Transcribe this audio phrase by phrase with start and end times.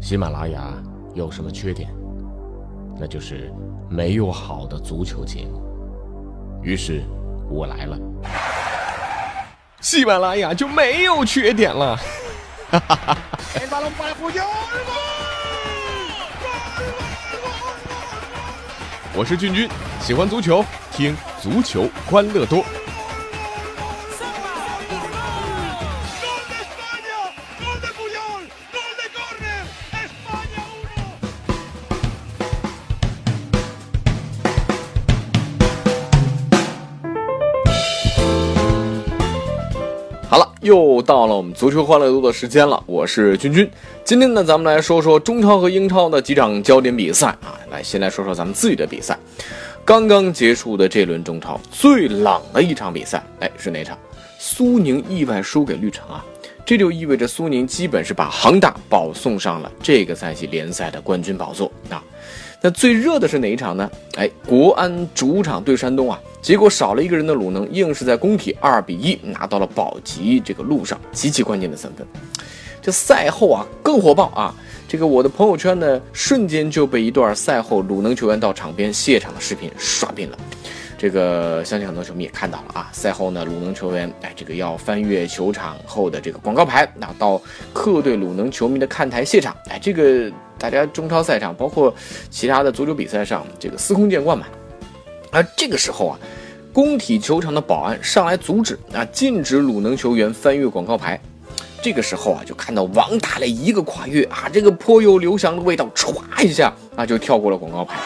[0.00, 0.72] 喜马拉雅
[1.14, 1.94] 有什么缺点？
[2.98, 3.52] 那就是
[3.88, 5.60] 没有好的足球节目。
[6.62, 7.02] 于是，
[7.50, 7.98] 我来了，
[9.80, 11.96] 喜马拉雅就没有缺点了。
[12.70, 13.18] 哈哈哈！
[19.14, 19.68] 我是俊君，
[20.00, 22.64] 喜欢足球，听足球欢乐多。
[40.60, 42.82] 又到了我们足球欢乐多的时间了。
[42.84, 43.68] 我是君君，
[44.04, 47.58] 今天呢，咱们来说说中超和英超的几场焦点比赛啊。
[47.70, 49.18] 来，先来说说咱们自己的比赛。
[49.86, 53.96] 刚刚结束的这轮中超最冷的一场比赛，哎，是哪场？
[54.38, 56.22] 苏宁意外输给绿城啊！
[56.66, 62.04] 这就意味着苏宁基本是把恒大保送上了这个赛季联赛的冠军宝座啊。
[62.62, 63.90] 那最热的是哪一场呢？
[64.16, 72.06] 哎，国安主场对山东啊，结果少了一个人的鲁能，硬是在工体二比一拿到了保级这个路上极其关键的三分。
[72.82, 74.54] 这赛后啊更火爆啊，
[74.86, 80.38] 这个我的朋友圈呢瞬间就被一段赛后鲁能球员到场边谢场的视频刷屏了。
[81.00, 87.40] 这个相信很多球迷也看到了啊，赛后呢鲁能球员哎这个要翻越球场后的这个广告牌，那到
[87.72, 90.30] 客队鲁能球迷的看台谢场，哎这个。
[90.58, 91.94] 大家中超赛场，包括
[92.28, 94.44] 其他的足球比赛上，这个司空见惯嘛。
[95.30, 96.18] 而这个时候啊，
[96.70, 101.18] 工体球场的保安上来阻止啊，禁止鲁能球员翻越广告牌。
[101.80, 107.98] 这个时候啊，就看到王大雷一个跨越啊，这个颇有刘翔的味道，歘一下啊，就跳过了广告牌。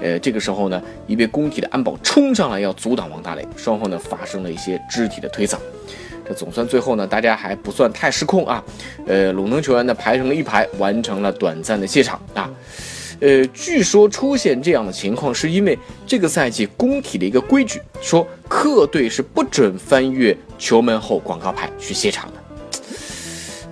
[0.00, 5.56] 呃，这个时候呢，一位工体的安保冲上来要阻挡王大雷，双方呢发生了一些肢体的推搡。
[6.26, 8.62] 这总算最后呢，大家还不算太失控啊。
[9.06, 12.50] 呃，鲁能球员呢排成了一排，完成了短暂的谢场啊。
[13.20, 22.34] 呃，据说出现这样的情况，是因为这个赛季工体的一个规矩，说客队是不准翻越球门后广告牌去谢场的。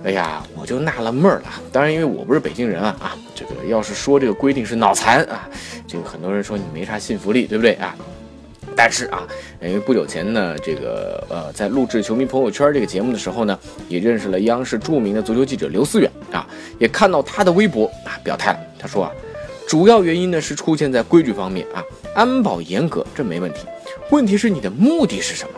[0.03, 1.43] 哎呀，我就纳了闷了。
[1.71, 5.47] 当然，因为我不是北京人啊啊，这个要是说这个规定是脑残啊，
[5.87, 7.95] 这个很多人说你没啥信服力，对不对啊？
[8.75, 9.25] 但是啊，
[9.61, 16.45] 因为不久前呢，这个呃，在录制球迷朋友圈这个节目的时候呢，也认识了央视著名的足球记者刘思远啊，
[16.77, 18.59] 也看到他的微博啊，表态了。
[18.77, 19.11] 他说啊，
[19.67, 21.81] 主要原因呢是出现在规矩方面啊，
[22.13, 23.61] 安保严格这没问题，
[24.11, 25.51] 问题是你的目的是什么？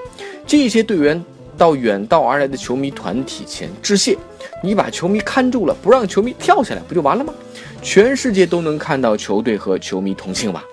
[0.47, 1.21] 这些队员
[1.57, 4.17] 到远道而来的球迷团体前致谢，
[4.63, 7.33] 你把球迷看住了，不让球迷跳下来，不就完了吗？
[7.81, 10.63] 全世界都能看到球队和球迷同庆吧？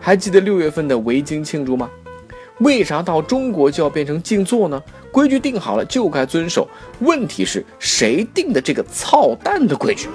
[0.00, 1.88] 还记得六月份的维京庆祝吗？
[2.58, 4.82] 为啥到中国就要变成静坐呢？
[5.12, 6.68] 规矩定好了就该遵守。
[7.00, 10.08] 问题是谁定的这个操蛋的规矩？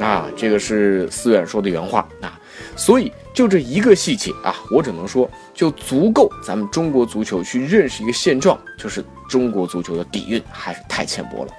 [0.00, 2.38] 啊，这个是思远说的原话啊。
[2.76, 11.52] 所以就这一个细节啊，我只能说就足够咱们中国足球去认识一个现状，就是中国足球的底蕴还是太浅薄了。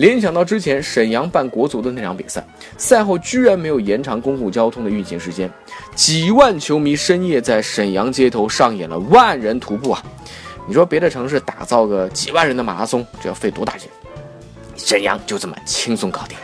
[0.00, 2.42] 联想到之前沈阳办国足的那场比赛，
[2.78, 5.50] 赛后居然没有延长公共交通的运行时间，
[5.94, 10.02] 几万球迷深夜在沈阳街头上演了万人徒步啊！
[10.66, 13.90] 你说别的城市打造个几万人的马拉松，这要费多大劲？
[14.74, 16.38] 沈阳就这么轻松搞定。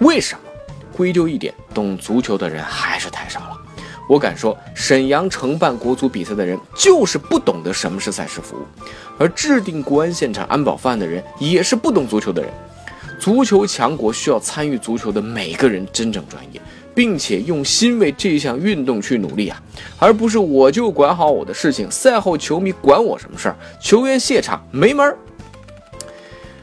[0.00, 0.40] 为什么？
[0.96, 3.40] 归咎一点，懂足球的人还是太少。
[4.08, 8.60] 我敢说，沈阳承办国足比赛的人就是不懂得什么是赛事服务，
[9.18, 12.50] 而制定国安现场安保方案的人也是不懂足球的人。
[13.18, 16.60] 足球强国需要参与足球的每个人真正专业，
[16.94, 19.62] 并且用心为这项运动去努力啊，
[19.98, 23.56] 而不是我就管好我的事情，赛后球迷管我什么事儿？
[23.80, 25.16] 球员谢场没门儿。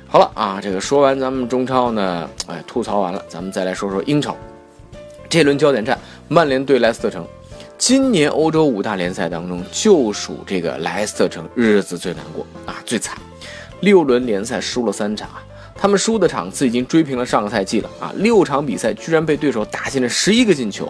[0.07, 4.35] 好了啊，这个说完咱们中超呢，哎，吐槽完了，咱们再来说说英超。
[5.29, 5.97] 这轮焦点战，
[6.33, 7.27] 曼联对莱斯特城。
[7.77, 13.17] 今年欧洲五大联赛当中，就属这个莱斯特城日子最难过啊，最惨。
[13.81, 15.29] 六轮联赛输了三场，
[15.75, 18.13] 他们输的场次已经追平了上个赛季了啊！
[18.15, 20.89] 六场比赛居然被对手打进了十一个进球，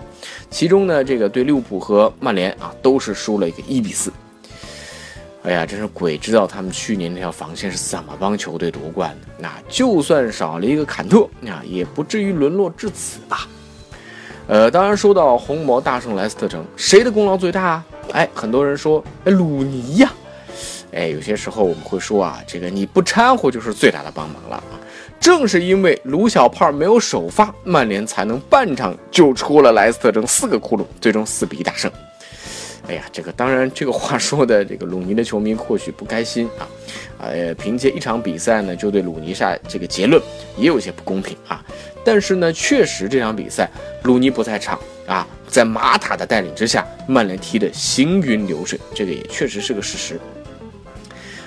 [0.52, 4.14] 其中呢，这个对利物浦和曼联啊，都是输了一个一比四。
[5.42, 9.28] 哎呀，真是鬼知道他们去年那条防线是怎么帮球队夺冠的。
[9.40, 13.48] 那就算少了一个坎特啊，也不至于沦落至此吧。
[14.52, 17.86] 呃，当然说到红魔大胜莱斯特城，谁的功劳最大啊？
[18.12, 20.12] 哎，很多人说，哎，鲁尼呀。
[20.92, 24.76] 哎，有些时候我们会说啊，这个你不掺和就是最大的帮忙了啊。
[25.22, 31.90] 正是因为鲁小胖没有首发，曼联才能半场就出了莱斯特城四个窟窿，最终四比一大胜。
[32.92, 36.68] 哎呀，这个当然，这个话说的，这个鲁尼的球迷或许不开心 啊，
[37.20, 40.22] 呃，凭借一场比赛呢，就对鲁尼下这个结论，
[40.58, 41.64] 也有些不公平啊。
[42.04, 43.70] 但是呢，确实这场比赛
[44.04, 44.78] 鲁尼不在场
[45.08, 50.20] 啊，在马塔的带领之下，曼联踢得行云流水，这个也确实是个事实。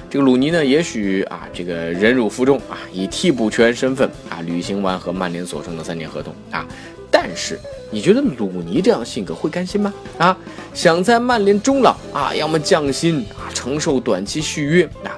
[0.08, 6.66] 这个鲁尼呢，也许啊，这个忍辱负重啊，以替补球员身份啊，履行完和曼联所剩的三年合同啊。
[7.10, 7.60] 但是，
[7.94, 9.94] 你觉得鲁尼这样性格会甘心吗？
[10.18, 10.36] 啊，
[10.74, 15.14] 想在曼联终老啊，要么降薪啊，承受短期续约啊，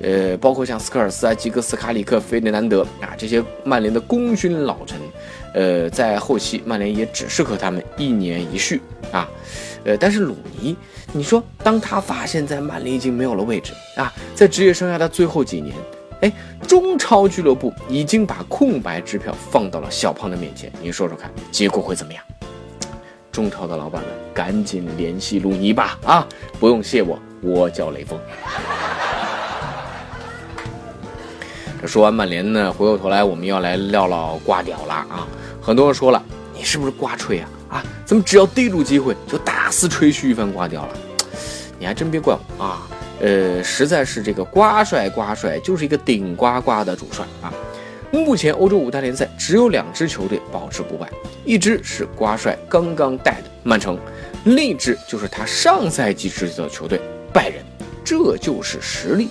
[0.00, 4.98] 呃，包括像斯科尔斯啊、吉格斯、卡里克、费迪南德啊这些曼联的功勋老臣，
[5.54, 8.80] 呃，在后期曼联也只适合他们一年一续
[9.12, 9.28] 啊。
[9.84, 10.76] 呃，但是鲁尼，
[11.12, 15.76] 你说，当他发现，在曼联已经没有了位置啊，在职业生涯的最后几年，
[16.66, 22.22] 中超俱乐部已经把空白支票放到了小胖的面前，你说说看，结果会怎么样？
[23.32, 25.98] 中超的老板们，赶紧联系鲁尼吧！
[26.04, 26.26] 啊，
[26.58, 28.18] 不用谢我，我叫雷锋。
[31.82, 35.28] 这说完曼联呢，回过头来我们要来唠唠瓜屌了啊！
[35.60, 36.22] 很多人说了，
[36.54, 37.50] 你是不是瓜吹啊？
[37.68, 40.96] 啊，怎么只要逮住机会就大肆吹嘘一番瓜掉了？
[41.78, 42.88] 你还真别怪我啊，
[43.20, 47.52] 呃，实在是这个瓜帅瓜帅就是一个顶呱呱的主帅啊。
[48.12, 51.08] 目前欧洲五大联赛只有两支球队保持不败，
[51.44, 53.98] 一支是瓜帅刚刚带的曼城，
[54.44, 57.00] 另一支就是他上赛季执教的球队
[57.32, 57.64] 拜仁，
[58.04, 59.28] 这就是实力。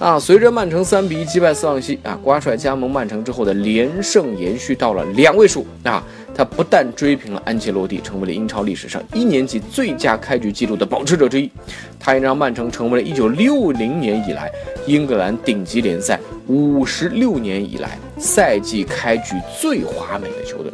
[0.00, 6.02] 啊，随着曼城三比一击败斯旺西啊，瓜帅加盟曼城之后的连胜延续到了两位数啊。
[6.34, 11.50] 他不但追平了安切洛蒂，成为了英超历史上一年级最佳开局纪录的保持者之一，
[11.98, 14.50] 他也让曼城成为了1960年以来
[14.86, 16.18] 英格兰顶级联赛
[16.48, 20.72] 56年以来赛季开局最华美的球队。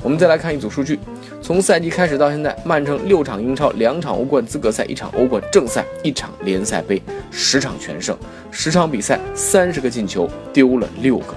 [0.00, 0.96] 我们再来看一组数据。
[1.44, 8.16] 从赛季开始到现在，曼城六场英超、两场欧冠资格赛、一场欧冠正赛、一场联赛杯，十场全胜，
[8.50, 11.34] 十场比赛三十个进球，丢了六个。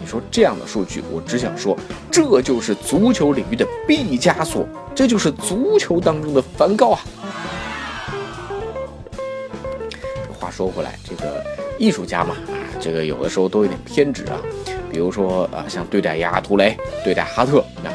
[0.00, 1.78] 你说这样的数据，我只想说，
[2.10, 4.66] 这就是足球领域的毕加索，
[4.96, 7.00] 这就是足球当中的梵高啊！
[10.36, 11.40] 话说回来，这个
[11.78, 14.40] 艺术家嘛，啊，这个有的时候都有点偏执啊，
[14.90, 17.94] 比如说啊，像对待亚图雷、对待哈特啊。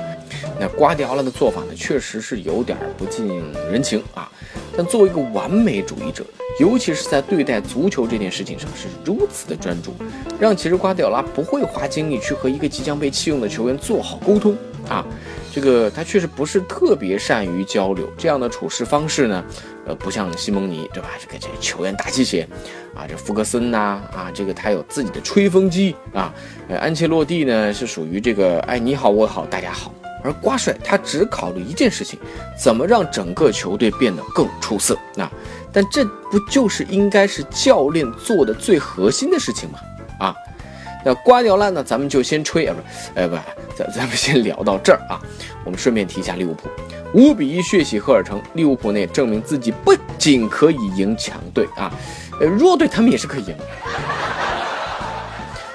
[0.61, 3.41] 那瓜迪奥拉的做法呢，确实是有点不近
[3.71, 4.31] 人情啊。
[4.77, 6.23] 但作为一个完美主义者，
[6.59, 9.91] 尤其是在对待足球这件事情上是如此的专注，
[10.39, 14.55] 让其实瓜迪奥拉不会花精力去和一个即将被弃用的球员做好沟通
[14.87, 15.03] 啊。
[15.51, 19.43] 这个他确实不是特别善于交流，这样的处事方式呢，
[19.87, 21.09] 呃，不像西蒙尼对吧？
[21.19, 22.47] 这个这个球员大气些
[22.95, 26.31] 啊，这福格森呐啊，这个他有自己的吹风机啊。
[26.69, 29.91] 呃，安切洛蒂呢是属于这个哎你好我好大家好。
[30.23, 32.19] 而瓜帅他只考虑一件事情，
[32.57, 34.97] 怎么让整个球队变得更出色？
[35.15, 35.29] 那，
[35.71, 39.79] 但这不就是应该是教练做的最核心的事情吗？
[40.19, 40.35] 啊，
[41.03, 41.83] 那瓜迪奥拉呢？
[41.83, 43.35] 咱们就先吹啊，不，呃，不，
[43.75, 45.19] 咱咱们先聊到这儿啊。
[45.63, 46.69] 我们顺便提一下利物浦，
[47.13, 51.91] 五比一血洗赫尔城，利物浦呢也证明自己不仅可以赢强队啊，
[52.39, 53.55] 呃，弱队他们也是可以赢。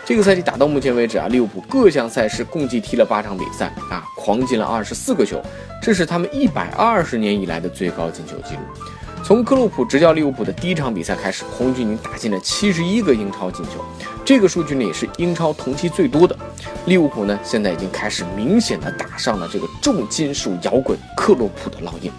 [0.06, 5.42] 这个赛季打到目前为止啊，利物浦各项赛事共计踢了八场比赛啊，狂进了二十四个球，
[5.82, 8.60] 这是他们一百二十年以来的最高进球纪录。
[9.24, 13.84] 从克洛普执教利物浦的第一场比赛开始，红军已经打进了七十一个英超进球，
[14.24, 16.38] 这个数据呢也是英超同期最多的。
[16.84, 22.12] 利物浦呢现在已经开始明显的打上了这个重金属摇滚克洛普的烙印。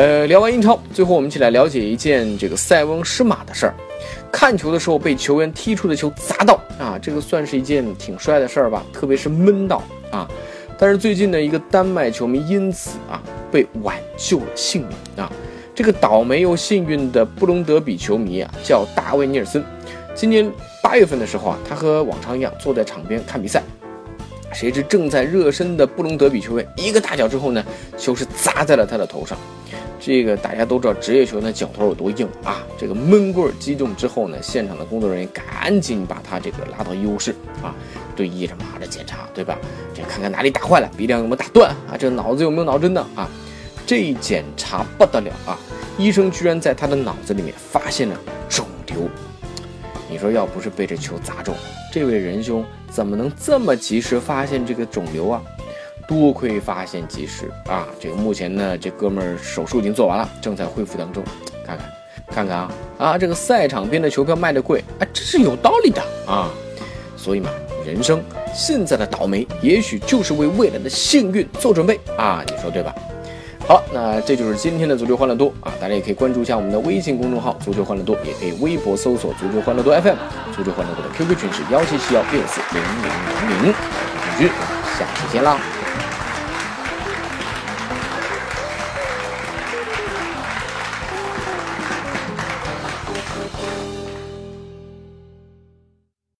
[0.00, 3.74] 呃，聊完英超，最后我们一起来了解一件这个塞翁失马的事儿。
[4.32, 10.26] 看球的时候被球员踢出的球砸到啊，这个算是一件挺帅的事儿吧，特别是闷到啊。
[10.78, 13.20] 但是最近呢，一个丹麦球迷因此啊
[13.52, 15.30] 被挽救了性命啊。
[15.74, 19.62] 这个倒霉又幸运的布隆德比球迷啊，叫大卫尼尔森。
[20.14, 20.50] 今年
[20.82, 23.62] 八月份的时候啊，他和往常一样坐在场边看比赛，
[24.50, 27.62] 谁知正在热身的布隆德比球员一个大脚之后呢，
[27.98, 29.36] 球是砸在了他的头上。
[30.00, 32.64] 这个大家都知道，职业球员的脚头有多硬啊！
[32.78, 37.74] 这个闷棍击中之后呢，现场的工作人员赶紧把他这个拉到医务室啊，
[38.16, 39.58] 对医生嘛的检查，对吧？
[39.94, 41.98] 这看看哪里打坏了，鼻梁有没有打断啊？
[41.98, 43.28] 这脑子有没有脑震荡啊？
[43.86, 45.58] 这一检查不得了啊！
[45.98, 49.06] 医生居然在他的脑子里面发现了肿瘤。
[50.08, 51.54] 你说要不是被这球砸中，
[51.92, 55.42] 这位仁兄怎么能这么及时发现这个肿瘤啊？
[56.10, 57.86] 多亏发现及时啊！
[58.00, 61.22] 这个目前呢，这哥们儿手术已经做完了，正在恢复当中。
[61.64, 61.86] 看看，
[62.26, 63.16] 看看啊啊！
[63.16, 66.50] 这个赛场边的球票卖的贵啊，这是有道理的啊。
[67.16, 67.48] 所以嘛，
[67.86, 68.20] 人生
[68.52, 72.42] 现在的倒霉，也许就是为未来的幸运做准备啊！
[72.44, 72.92] 你说对吧？
[73.68, 75.72] 好，那这就是今天的足球欢乐多啊！
[75.80, 80.16] 大家也可以关注一下我们的微信公众号“足球欢乐多”，也可以微博搜索“足球欢乐多 FM”。
[80.56, 83.72] 足球欢乐多的 QQ 群是幺七七幺六四零零零零。
[83.72, 84.48] 我是君，
[84.98, 85.56] 下期见啦！